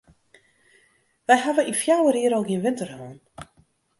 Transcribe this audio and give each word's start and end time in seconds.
Wy 1.27 1.35
hawwe 1.43 1.65
yn 1.69 1.77
fjouwer 1.81 2.17
jier 2.21 2.35
al 2.37 2.47
gjin 2.47 2.65
winter 2.65 2.91
hân. 2.97 3.15